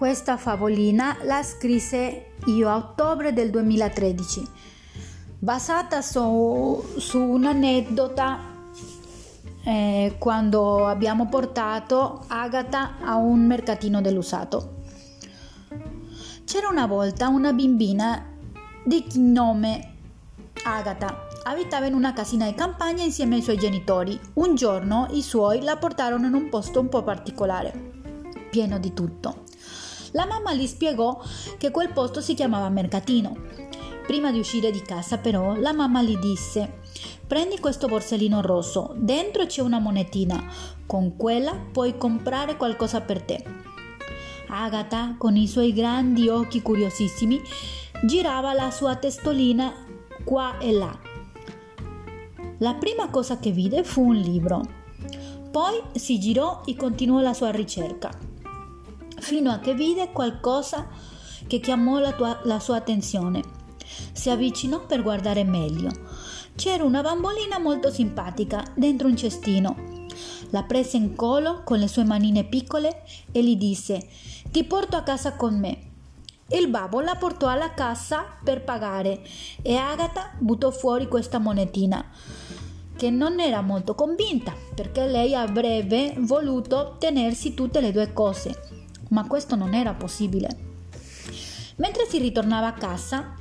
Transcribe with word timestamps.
Questa 0.00 0.38
favolina 0.38 1.18
la 1.24 1.42
scrisse 1.42 2.30
io 2.46 2.70
a 2.70 2.76
ottobre 2.76 3.34
del 3.34 3.50
2013, 3.50 4.42
basata 5.38 6.00
su, 6.00 6.82
su 6.96 7.20
un'aneddota 7.20 8.38
eh, 9.62 10.16
quando 10.18 10.86
abbiamo 10.86 11.28
portato 11.28 12.24
Agatha 12.28 12.94
a 13.04 13.16
un 13.16 13.44
mercatino 13.44 14.00
dell'usato. 14.00 14.76
C'era 16.46 16.70
una 16.70 16.86
volta 16.86 17.28
una 17.28 17.52
bambina 17.52 18.24
di 18.82 19.04
nome 19.16 19.96
Agatha. 20.64 21.26
Abitava 21.42 21.84
in 21.84 21.92
una 21.92 22.14
casina 22.14 22.46
di 22.46 22.54
campagna 22.54 23.04
insieme 23.04 23.34
ai 23.34 23.42
suoi 23.42 23.58
genitori. 23.58 24.18
Un 24.36 24.54
giorno 24.54 25.08
i 25.10 25.20
suoi 25.20 25.60
la 25.60 25.76
portarono 25.76 26.26
in 26.26 26.32
un 26.32 26.48
posto 26.48 26.80
un 26.80 26.88
po' 26.88 27.02
particolare, 27.02 27.70
pieno 28.48 28.78
di 28.78 28.94
tutto. 28.94 29.49
La 30.12 30.26
mamma 30.26 30.54
gli 30.54 30.66
spiegò 30.66 31.20
che 31.58 31.70
quel 31.70 31.92
posto 31.92 32.20
si 32.20 32.34
chiamava 32.34 32.68
mercatino. 32.68 33.36
Prima 34.06 34.32
di 34.32 34.38
uscire 34.38 34.70
di 34.70 34.82
casa 34.82 35.18
però 35.18 35.54
la 35.54 35.72
mamma 35.72 36.02
gli 36.02 36.16
disse 36.16 36.78
Prendi 37.26 37.60
questo 37.60 37.86
borsellino 37.86 38.40
rosso, 38.40 38.92
dentro 38.96 39.46
c'è 39.46 39.62
una 39.62 39.78
monetina, 39.78 40.44
con 40.84 41.16
quella 41.16 41.54
puoi 41.54 41.96
comprare 41.96 42.56
qualcosa 42.56 43.00
per 43.02 43.22
te. 43.22 43.44
Agatha, 44.48 45.14
con 45.16 45.36
i 45.36 45.46
suoi 45.46 45.72
grandi 45.72 46.28
occhi 46.28 46.60
curiosissimi, 46.60 47.40
girava 48.02 48.52
la 48.52 48.72
sua 48.72 48.96
testolina 48.96 49.72
qua 50.24 50.58
e 50.58 50.72
là. 50.72 50.98
La 52.58 52.74
prima 52.74 53.08
cosa 53.10 53.38
che 53.38 53.52
vide 53.52 53.84
fu 53.84 54.08
un 54.08 54.16
libro. 54.16 54.62
Poi 55.52 55.80
si 55.94 56.18
girò 56.18 56.62
e 56.64 56.74
continuò 56.74 57.20
la 57.20 57.32
sua 57.32 57.50
ricerca, 57.50 58.10
fino 59.20 59.50
a 59.50 59.58
che 59.58 59.74
vide 59.74 60.10
qualcosa 60.10 60.88
che 61.46 61.60
chiamò 61.60 61.98
la, 61.98 62.12
tua, 62.12 62.40
la 62.44 62.58
sua 62.58 62.76
attenzione. 62.76 63.42
Si 64.12 64.30
avvicinò 64.30 64.86
per 64.86 65.02
guardare 65.02 65.44
meglio. 65.44 65.90
C'era 66.54 66.84
una 66.84 67.02
bambolina 67.02 67.58
molto 67.58 67.90
simpatica 67.90 68.64
dentro 68.74 69.08
un 69.08 69.16
cestino. 69.16 69.76
La 70.50 70.64
prese 70.64 70.96
in 70.96 71.14
colo 71.14 71.62
con 71.64 71.78
le 71.78 71.88
sue 71.88 72.04
manine 72.04 72.44
piccole 72.44 73.02
e 73.30 73.42
gli 73.42 73.56
disse 73.56 74.08
Ti 74.50 74.64
porto 74.64 74.96
a 74.96 75.02
casa 75.02 75.34
con 75.34 75.58
me. 75.58 75.88
Il 76.48 76.68
babbo 76.68 77.00
la 77.00 77.14
portò 77.14 77.46
alla 77.46 77.74
cassa 77.74 78.24
per 78.42 78.64
pagare 78.64 79.22
e 79.62 79.76
Agatha 79.76 80.32
buttò 80.38 80.72
fuori 80.72 81.06
questa 81.06 81.38
monetina 81.38 82.04
che 82.96 83.08
non 83.08 83.40
era 83.40 83.62
molto 83.62 83.94
convinta 83.94 84.52
perché 84.74 85.06
lei 85.06 85.34
avrebbe 85.34 86.14
voluto 86.18 86.96
tenersi 86.98 87.54
tutte 87.54 87.80
le 87.80 87.92
due 87.92 88.12
cose, 88.12 88.79
ma 89.10 89.26
questo 89.26 89.54
non 89.54 89.74
era 89.74 89.94
possibile. 89.94 90.48
Mentre 91.76 92.06
si 92.06 92.18
ritornava 92.18 92.66
a 92.66 92.72
casa, 92.72 93.34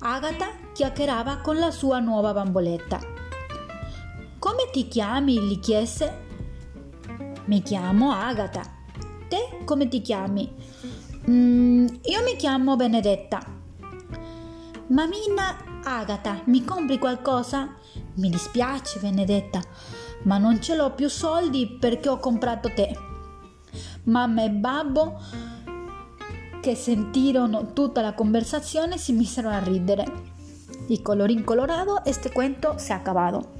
Agatha 0.00 0.48
chiacchierava 0.72 1.38
con 1.38 1.58
la 1.58 1.70
sua 1.70 1.98
nuova 1.98 2.32
bamboletta. 2.32 3.00
Come 4.38 4.68
ti 4.70 4.88
chiami? 4.88 5.40
gli 5.40 5.58
chiese. 5.60 6.22
Mi 7.46 7.62
chiamo 7.62 8.12
Agatha. 8.12 8.62
Te 9.28 9.60
come 9.64 9.88
ti 9.88 10.02
chiami? 10.02 10.52
Mm, 11.30 11.86
io 12.02 12.22
mi 12.22 12.36
chiamo 12.36 12.76
Benedetta. 12.76 13.40
Mamina 14.88 15.80
Agatha, 15.84 16.42
mi 16.44 16.62
compri 16.62 16.98
qualcosa? 16.98 17.74
Mi 18.16 18.28
dispiace, 18.28 18.98
Benedetta, 19.00 19.62
ma 20.24 20.36
non 20.36 20.60
ce 20.60 20.76
l'ho 20.76 20.92
più 20.92 21.08
soldi 21.08 21.78
perché 21.80 22.10
ho 22.10 22.18
comprato 22.18 22.70
te. 22.74 23.13
Mamma 24.04 24.44
e 24.44 24.50
babbo, 24.50 25.18
che 26.60 26.74
sentirono 26.74 27.72
tutta 27.72 28.00
la 28.00 28.14
conversazione, 28.14 28.98
si 28.98 29.12
misero 29.12 29.48
a 29.48 29.58
ridere. 29.58 30.04
Y 30.88 30.98
colorín 30.98 31.42
colorado, 31.42 32.02
este 32.04 32.30
cuento 32.30 32.78
se 32.78 32.92
ha 32.92 32.96
acabado. 32.96 33.52